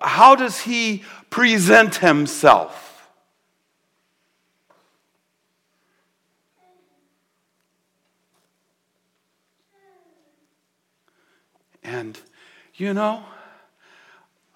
[0.00, 2.86] How does he present himself?
[11.82, 12.20] And,
[12.80, 13.22] you know,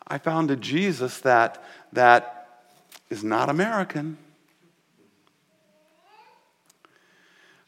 [0.07, 2.49] I found a Jesus that, that
[3.11, 4.17] is not American.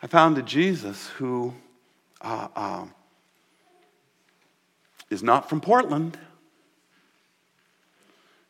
[0.03, 1.55] I found a Jesus who
[2.21, 2.87] uh, uh,
[5.11, 6.19] is not from Portland.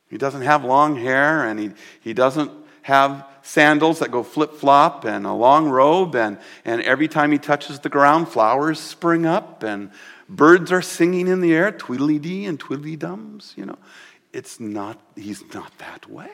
[0.09, 5.05] He doesn't have long hair and he, he doesn't have sandals that go flip flop
[5.05, 9.63] and a long robe, and, and every time he touches the ground, flowers spring up
[9.63, 9.91] and
[10.29, 13.79] Birds are singing in the air, twiddly dee and twiddly dums, you know.
[14.33, 16.31] It's not, he's not that way.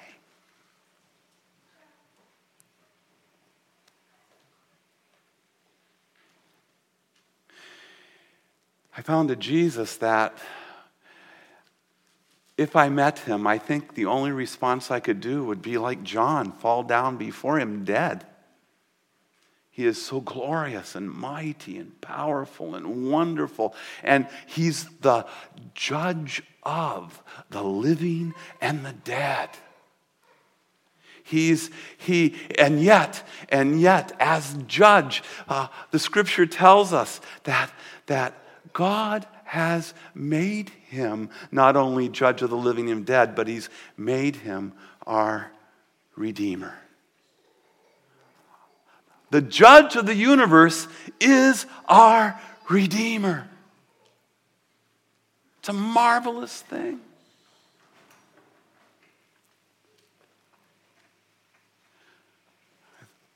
[8.96, 10.37] I found a Jesus that
[12.59, 16.02] if I met him, I think the only response I could do would be like
[16.02, 18.26] John, fall down before him dead.
[19.72, 23.74] He is so glorious and mighty and powerful and wonderful.
[24.04, 25.26] And He's the
[25.74, 29.48] judge of the living and the dead.
[31.24, 37.72] He's, he, and yet, and yet, as judge, uh, the scripture tells us that,
[38.06, 38.35] that
[38.74, 44.37] God has made him not only judge of the living and dead, but he's made
[44.37, 44.74] him
[45.06, 45.50] our
[46.16, 46.81] redeemer.
[49.32, 50.86] The judge of the universe
[51.18, 53.48] is our Redeemer.
[55.58, 57.00] It's a marvelous thing.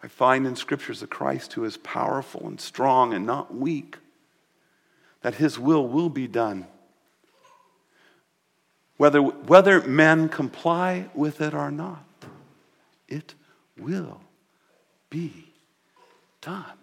[0.02, 3.96] I find in scriptures a Christ who is powerful and strong and not weak,
[5.22, 6.66] that his will will be done.
[8.98, 12.04] Whether, whether men comply with it or not,
[13.08, 13.32] it
[13.78, 14.20] will
[15.08, 15.45] be
[16.46, 16.78] done.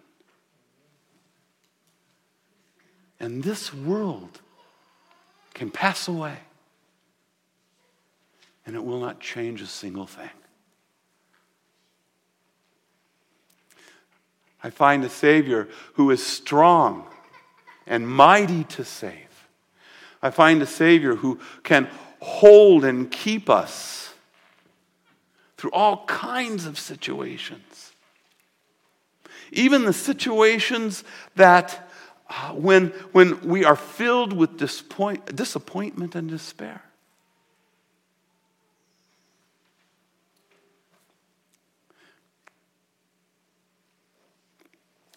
[3.18, 4.42] And this world
[5.54, 6.36] can pass away,
[8.66, 10.28] and it will not change a single thing.
[14.62, 17.06] I find a Savior who is strong
[17.86, 19.48] and mighty to save.
[20.22, 21.88] I find a Savior who can
[22.20, 24.12] hold and keep us
[25.56, 27.73] through all kinds of situations.
[29.54, 31.04] Even the situations
[31.36, 31.88] that
[32.28, 36.82] uh, when, when we are filled with disappoint, disappointment and despair.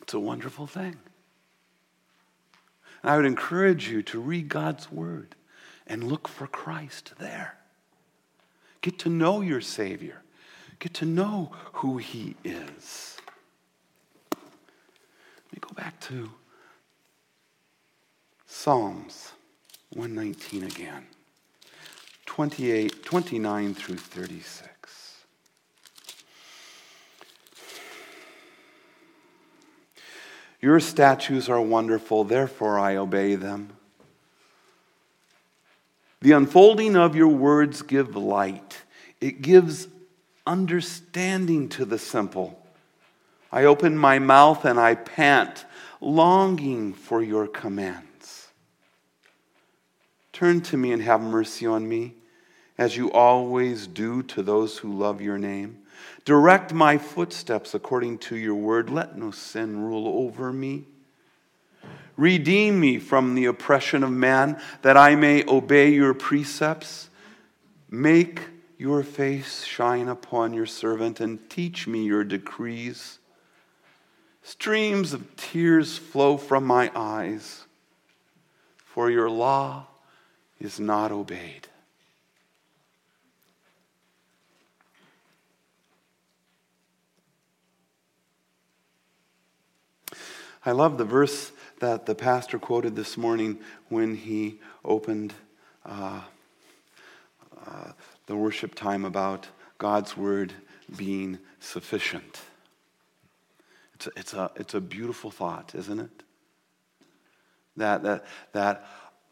[0.01, 0.95] It's a wonderful thing.
[3.01, 5.35] And I would encourage you to read God's Word
[5.85, 7.57] and look for Christ there.
[8.81, 10.21] Get to know your Savior,
[10.79, 13.16] get to know who He is
[15.77, 16.31] back to
[18.47, 19.31] Psalms
[19.93, 21.05] 119 again.
[22.25, 25.23] 28, 29 through 36.
[30.59, 33.69] Your statutes are wonderful, therefore I obey them.
[36.21, 38.81] The unfolding of your words give light.
[39.21, 39.87] It gives
[40.47, 42.66] understanding to the simple.
[43.51, 45.65] I open my mouth and I pant,
[46.01, 48.47] longing for your commands.
[50.33, 52.13] Turn to me and have mercy on me,
[52.77, 55.79] as you always do to those who love your name.
[56.25, 58.89] Direct my footsteps according to your word.
[58.89, 60.85] Let no sin rule over me.
[62.17, 67.09] Redeem me from the oppression of man, that I may obey your precepts.
[67.89, 68.41] Make
[68.77, 73.19] your face shine upon your servant and teach me your decrees.
[74.47, 77.65] Streams of tears flow from my eyes,
[78.77, 79.87] for your law
[80.57, 81.67] is not obeyed.
[90.65, 95.33] I love the verse that the pastor quoted this morning when he opened
[95.85, 96.21] uh,
[97.65, 97.91] uh,
[98.27, 100.53] the worship time about God's word
[100.95, 102.43] being sufficient.
[103.97, 106.23] It's a, it's a, it's a beautiful thought, isn't it?
[107.77, 108.85] That, that, that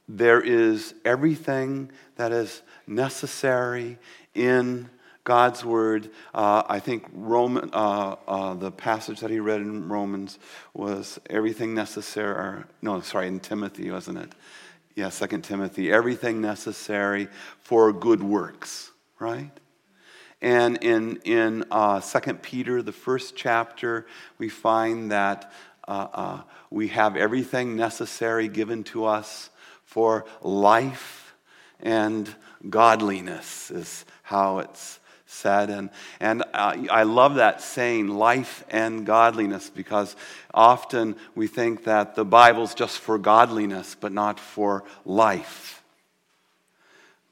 [0.10, 4.00] there is everything that is necessary
[4.34, 4.90] in
[5.24, 6.10] God's word.
[6.34, 10.40] Uh, I think Roman, uh, uh, the passage that he read in Romans
[10.74, 12.64] was everything necessary.
[12.82, 14.34] No, sorry, in Timothy, wasn't it?
[14.96, 15.92] Yeah, Second Timothy.
[15.92, 17.28] Everything necessary
[17.60, 19.52] for good works, right?
[20.42, 24.06] And in in uh, Second Peter, the first chapter,
[24.38, 25.52] we find that
[25.88, 29.50] uh, uh, we have everything necessary given to us
[29.86, 31.36] for life
[31.80, 32.34] and
[32.70, 33.72] godliness.
[33.72, 35.00] Is how it's
[35.36, 35.70] said.
[35.70, 40.16] And, and uh, I love that saying, life and godliness, because
[40.54, 45.84] often we think that the Bible's just for godliness, but not for life.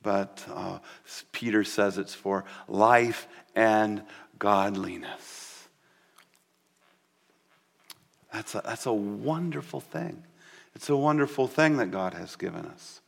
[0.03, 0.79] But uh,
[1.31, 4.03] Peter says it's for life and
[4.37, 5.67] godliness.
[8.31, 10.23] That's a, that's a wonderful thing.
[10.75, 12.99] It's a wonderful thing that God has given us.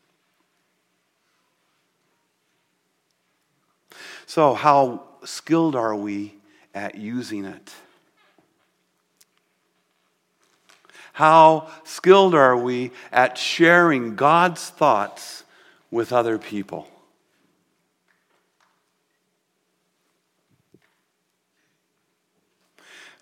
[4.28, 6.36] So, how skilled are we
[6.74, 7.74] at using it?
[11.14, 15.45] How skilled are we at sharing God's thoughts
[15.91, 16.88] with other people?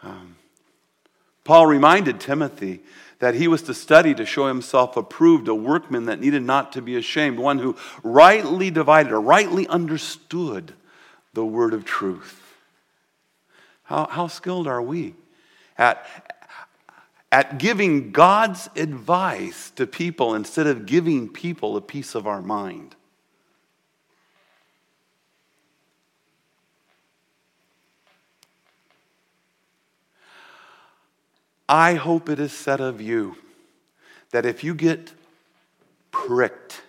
[0.01, 0.35] Um,
[1.43, 2.81] Paul reminded Timothy
[3.19, 6.81] that he was to study to show himself approved, a workman that needed not to
[6.81, 10.73] be ashamed, one who rightly divided or rightly understood
[11.33, 12.41] the word of truth.
[13.83, 15.15] How, how skilled are we
[15.77, 16.05] at,
[17.33, 22.95] at giving God's advice to people instead of giving people a piece of our mind?
[31.67, 33.35] I hope it is said of you
[34.29, 35.11] that if you get
[36.11, 36.83] pricked,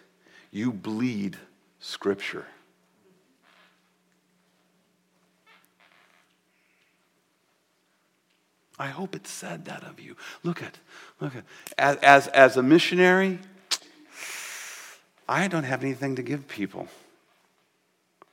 [0.51, 1.39] you bleed
[1.81, 2.45] Scripture.
[8.79, 10.17] I hope it said that of you.
[10.43, 10.79] Look at,
[11.21, 11.45] look at.
[11.79, 13.39] As, as, as a missionary,
[15.29, 16.89] I don't have anything to give people.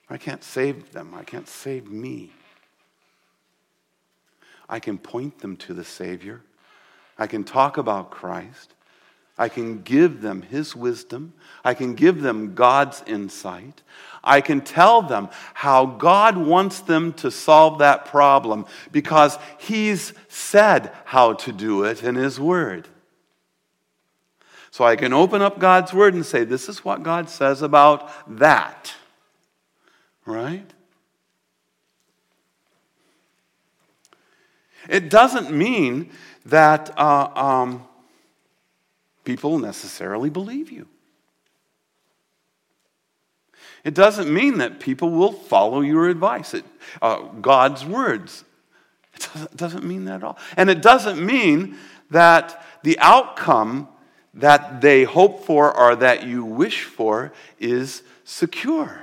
[0.10, 1.14] I can't save them.
[1.14, 2.32] I can't save me.
[4.68, 6.42] I can point them to the Savior.
[7.18, 8.74] I can talk about Christ.
[9.38, 11.34] I can give them His wisdom.
[11.64, 13.82] I can give them God's insight.
[14.24, 20.92] I can tell them how God wants them to solve that problem because He's said
[21.06, 22.88] how to do it in His Word.
[24.70, 28.10] So I can open up God's Word and say, This is what God says about
[28.40, 28.94] that.
[30.26, 30.70] Right?
[34.90, 36.12] It doesn't mean
[36.46, 37.88] that uh, um,
[39.24, 40.88] people necessarily believe you.
[43.84, 46.66] It doesn't mean that people will follow your advice, it,
[47.02, 48.44] uh, God's words.
[49.16, 50.38] It doesn't, doesn't mean that at all.
[50.56, 51.78] And it doesn't mean
[52.12, 53.88] that the outcome
[54.34, 59.02] that they hope for or that you wish for is secure.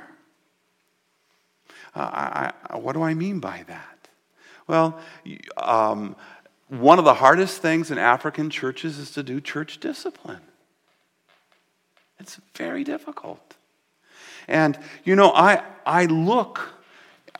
[1.94, 4.08] Uh, I, I, what do I mean by that?
[4.66, 5.00] Well,
[5.56, 6.14] um,
[6.68, 10.40] one of the hardest things in African churches is to do church discipline.
[12.20, 13.54] It's very difficult.
[14.46, 16.60] And, you know, I, I look,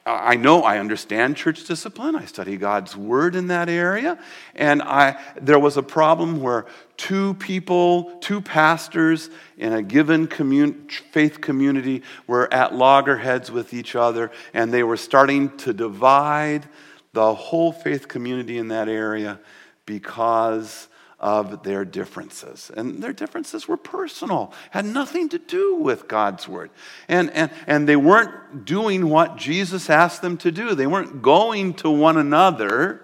[0.07, 2.16] I know I understand church discipline.
[2.16, 4.18] I study God's word in that area.
[4.55, 6.66] And I, there was a problem where
[6.97, 13.95] two people, two pastors in a given commun- faith community were at loggerheads with each
[13.95, 16.66] other, and they were starting to divide
[17.13, 19.41] the whole faith community in that area
[19.87, 20.89] because
[21.21, 22.71] of their differences.
[22.77, 26.71] And their differences were personal, had nothing to do with God's word.
[27.09, 31.75] And, and, and they weren't doing what Jesus asked them to do, they weren't going
[31.75, 33.03] to one another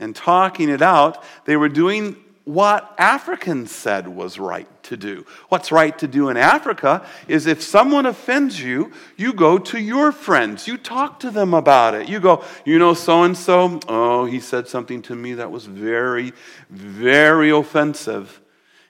[0.00, 1.22] and talking it out.
[1.44, 5.24] They were doing what Africans said was right to do.
[5.48, 10.10] What's right to do in Africa is if someone offends you, you go to your
[10.10, 10.66] friends.
[10.66, 12.08] You talk to them about it.
[12.08, 15.66] You go, you know, so and so, oh, he said something to me that was
[15.66, 16.32] very,
[16.68, 18.40] very offensive.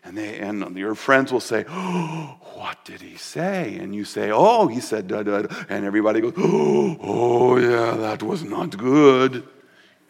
[0.05, 3.77] And, they, and your friends will say, oh, what did he say?
[3.77, 5.45] And you say, oh, he said da da.
[5.69, 9.47] And everybody goes, oh, oh, yeah, that was not good.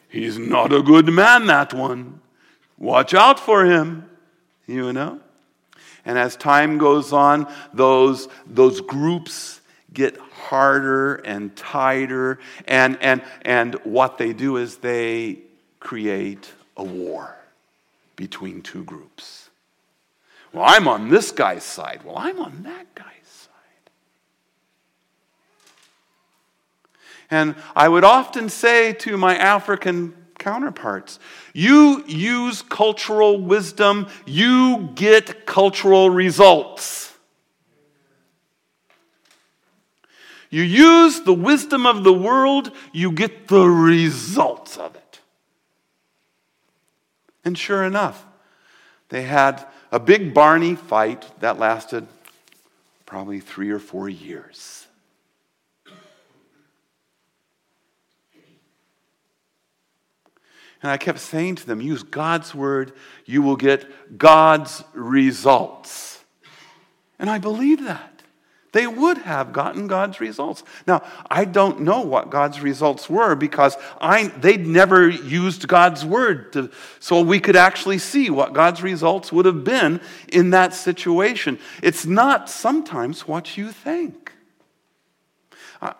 [0.09, 2.22] He's not a good man, that one.
[2.83, 4.11] Watch out for him,
[4.66, 5.20] you know?
[6.05, 9.61] And as time goes on, those, those groups
[9.95, 12.41] get harder and tighter.
[12.66, 15.39] And, and, and what they do is they
[15.78, 17.37] create a war
[18.16, 19.49] between two groups.
[20.53, 22.01] Well, I'm on this guy's side.
[22.05, 23.91] Well, I'm on that guy's side.
[27.30, 31.18] And I would often say to my African counterparts.
[31.53, 37.14] You use cultural wisdom, you get cultural results.
[40.51, 45.20] You use the wisdom of the world, you get the results of it.
[47.45, 48.26] And sure enough,
[49.09, 52.07] they had a big Barney fight that lasted
[53.07, 54.82] probably three or four years.
[60.83, 62.93] And I kept saying to them, use God's word,
[63.24, 66.20] you will get God's results.
[67.18, 68.09] And I believe that.
[68.72, 70.64] They would have gotten God's results.
[70.87, 76.55] Now, I don't know what God's results were because I, they'd never used God's word
[76.55, 81.59] to, so we could actually see what God's results would have been in that situation.
[81.83, 84.33] It's not sometimes what you think.
[85.83, 85.95] I,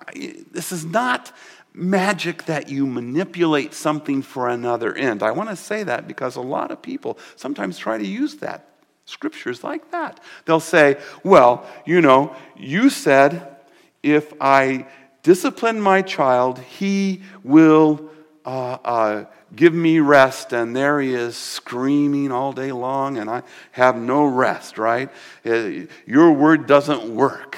[0.51, 1.31] this is not
[1.75, 5.23] magic that you manipulate something for another end.
[5.23, 8.69] I want to say that because a lot of people sometimes try to use that.
[9.05, 10.21] Scriptures like that.
[10.45, 13.57] They'll say, well, you know, you said
[14.03, 14.87] if I
[15.23, 18.11] discipline my child, he will
[18.45, 20.53] uh, uh, give me rest.
[20.53, 23.43] And there he is screaming all day long, and I
[23.73, 25.11] have no rest, right?
[25.45, 27.57] Uh, your word doesn't work.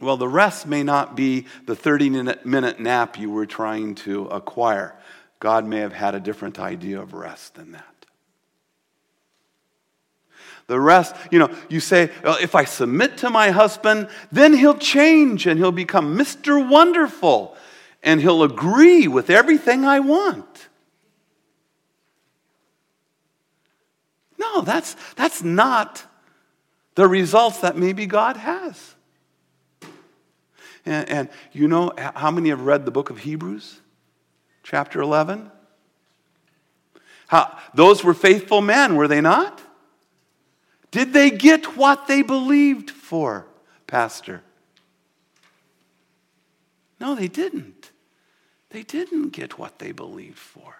[0.00, 2.10] Well, the rest may not be the 30
[2.44, 4.96] minute nap you were trying to acquire.
[5.40, 7.84] God may have had a different idea of rest than that.
[10.68, 14.78] The rest, you know, you say, well, if I submit to my husband, then he'll
[14.78, 16.66] change and he'll become Mr.
[16.66, 17.56] Wonderful
[18.02, 20.68] and he'll agree with everything I want.
[24.38, 26.04] No, that's, that's not
[26.94, 28.94] the results that maybe God has.
[30.86, 33.80] And, and you know how many have read the book of Hebrews,
[34.62, 35.50] chapter 11?
[37.26, 39.62] How, those were faithful men, were they not?
[40.90, 43.46] Did they get what they believed for,
[43.86, 44.42] Pastor?
[46.98, 47.90] No, they didn't.
[48.70, 50.76] They didn't get what they believed for.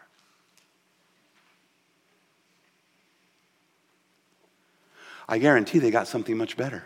[5.28, 6.84] I guarantee they got something much better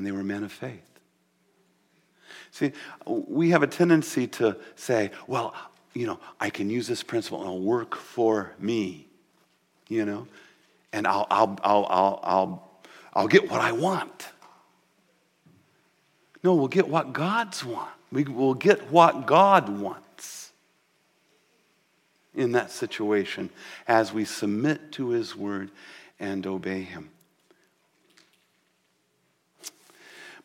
[0.00, 0.80] and they were men of faith.
[2.52, 2.72] See,
[3.04, 5.54] we have a tendency to say, well,
[5.92, 9.06] you know, I can use this principle and it'll work for me,
[9.88, 10.26] you know,
[10.94, 12.70] and I'll, I'll, I'll, I'll, I'll,
[13.12, 14.28] I'll get what I want.
[16.42, 17.90] No, we'll get what God's want.
[18.10, 20.52] We will get what God wants
[22.34, 23.50] in that situation
[23.86, 25.70] as we submit to His word
[26.18, 27.10] and obey Him.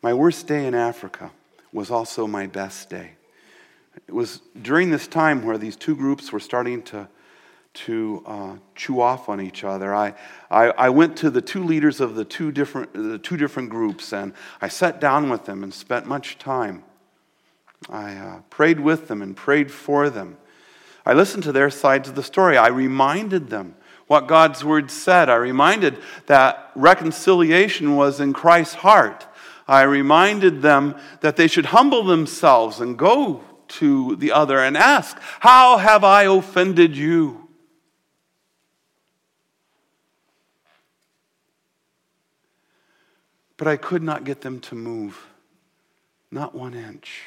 [0.06, 1.32] My worst day in Africa
[1.72, 3.14] was also my best day.
[4.06, 7.08] It was during this time where these two groups were starting to,
[7.74, 9.92] to uh, chew off on each other.
[9.92, 10.14] I,
[10.48, 14.12] I, I, went to the two leaders of the two, different, the two different groups
[14.12, 16.84] and I sat down with them and spent much time.
[17.90, 20.36] I uh, prayed with them and prayed for them.
[21.04, 22.56] I listened to their sides of the story.
[22.56, 23.74] I reminded them
[24.06, 25.28] what God's word said.
[25.28, 29.26] I reminded that reconciliation was in Christ's heart.
[29.68, 35.18] I reminded them that they should humble themselves and go to the other and ask,
[35.40, 37.48] How have I offended you?
[43.56, 45.26] But I could not get them to move,
[46.30, 47.22] not one inch,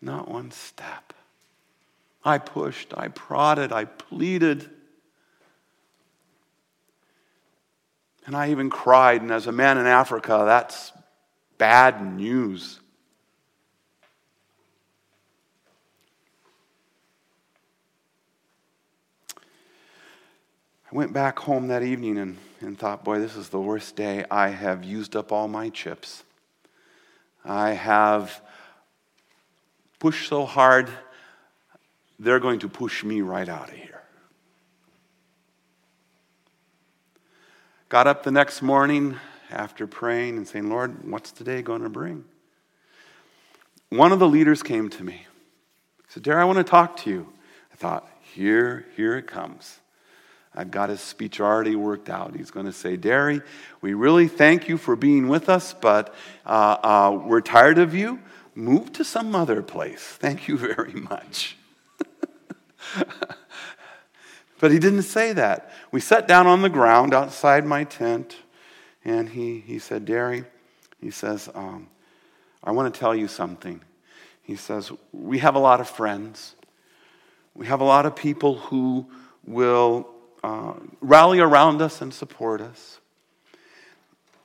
[0.00, 1.12] not one step.
[2.24, 4.70] I pushed, I prodded, I pleaded.
[8.26, 9.22] And I even cried.
[9.22, 10.92] And as a man in Africa, that's
[11.58, 12.80] bad news.
[19.36, 24.24] I went back home that evening and, and thought, boy, this is the worst day.
[24.30, 26.22] I have used up all my chips.
[27.44, 28.40] I have
[29.98, 30.88] pushed so hard,
[32.18, 34.03] they're going to push me right out of here.
[37.90, 39.16] Got up the next morning
[39.50, 42.24] after praying and saying, Lord, what's today going to bring?
[43.90, 45.26] One of the leaders came to me.
[45.98, 47.32] He said, Dare, I want to talk to you.
[47.72, 49.80] I thought, here, here it comes.
[50.54, 52.34] I've got his speech already worked out.
[52.34, 53.42] He's going to say, Derry,
[53.82, 56.14] we really thank you for being with us, but
[56.46, 58.18] uh, uh, we're tired of you.
[58.54, 60.00] Move to some other place.
[60.02, 61.58] Thank you very much.
[64.64, 65.70] But he didn't say that.
[65.92, 68.38] We sat down on the ground outside my tent,
[69.04, 70.44] and he, he said, Derry,
[71.02, 71.88] he says, um,
[72.62, 73.82] I want to tell you something.
[74.40, 76.56] He says, We have a lot of friends.
[77.52, 79.06] We have a lot of people who
[79.46, 80.08] will
[80.42, 83.00] uh, rally around us and support us.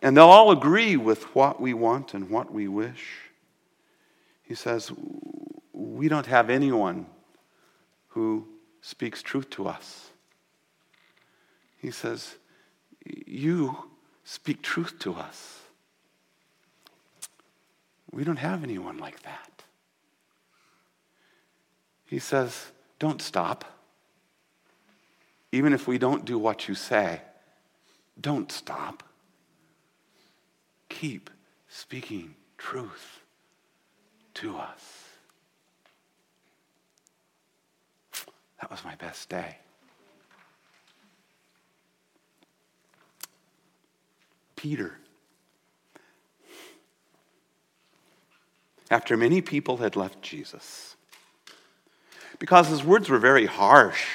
[0.01, 3.19] And they'll all agree with what we want and what we wish.
[4.43, 4.91] He says,
[5.71, 7.05] We don't have anyone
[8.09, 8.45] who
[8.81, 10.08] speaks truth to us.
[11.79, 12.35] He says,
[13.05, 13.89] You
[14.23, 15.59] speak truth to us.
[18.11, 19.63] We don't have anyone like that.
[22.05, 23.65] He says, Don't stop.
[25.51, 27.21] Even if we don't do what you say,
[28.19, 29.03] don't stop.
[30.89, 31.29] Keep
[31.69, 33.21] speaking truth
[34.35, 35.05] to us.
[38.61, 39.57] That was my best day.
[44.59, 44.91] Peter.
[48.91, 50.97] After many people had left Jesus,
[52.39, 54.05] because his words were very harsh.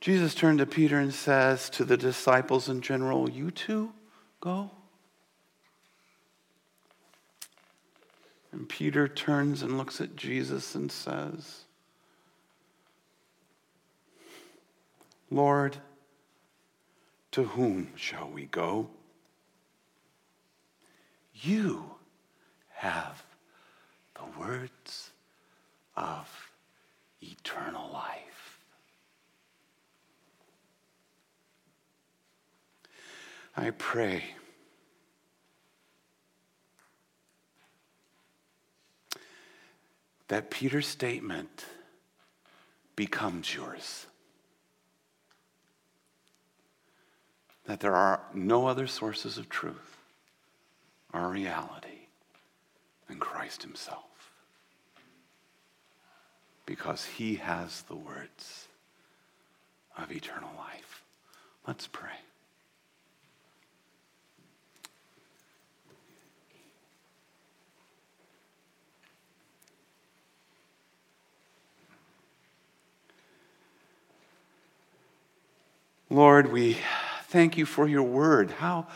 [0.00, 3.90] Jesus turned to Peter and says to the disciples in general, You too
[4.40, 4.70] go.
[8.52, 11.64] And Peter turns and looks at Jesus and says,
[15.30, 15.76] Lord,
[17.32, 18.90] to whom shall we go?
[21.34, 21.84] You
[22.70, 23.22] have
[24.14, 25.10] the words
[25.96, 26.50] of
[27.22, 28.58] eternal life.
[33.56, 34.24] I pray.
[40.28, 41.66] That Peter's statement
[42.96, 44.06] becomes yours.
[47.70, 49.96] That there are no other sources of truth
[51.14, 52.08] or reality
[53.06, 54.32] than Christ Himself.
[56.66, 58.66] Because He has the words
[59.96, 61.04] of eternal life.
[61.64, 62.10] Let's pray.
[76.12, 76.76] Lord, we
[77.30, 78.50] Thank you for your word.
[78.50, 78.88] How,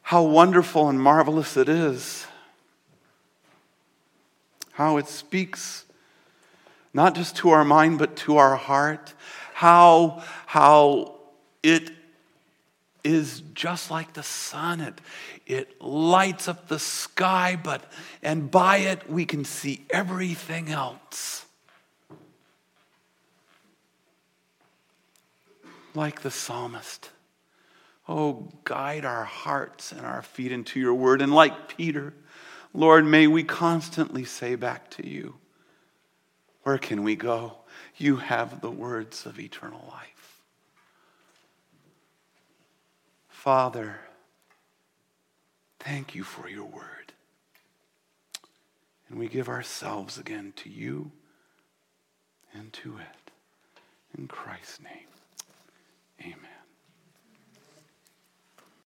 [0.00, 2.26] how wonderful and marvelous it is.
[4.72, 5.84] How it speaks
[6.94, 9.12] not just to our mind, but to our heart.
[9.52, 11.16] How, how
[11.62, 11.90] it
[13.04, 14.80] is just like the sun.
[14.80, 15.00] It,
[15.46, 17.84] it lights up the sky, but
[18.22, 21.44] and by it we can see everything else.
[25.94, 27.10] Like the psalmist.
[28.08, 31.22] Oh, guide our hearts and our feet into your word.
[31.22, 32.12] And like Peter,
[32.74, 35.36] Lord, may we constantly say back to you,
[36.62, 37.58] Where can we go?
[37.96, 40.40] You have the words of eternal life.
[43.28, 44.00] Father,
[45.78, 47.12] thank you for your word.
[49.08, 51.10] And we give ourselves again to you
[52.54, 53.30] and to it.
[54.16, 55.09] In Christ's name,
[56.22, 56.49] amen.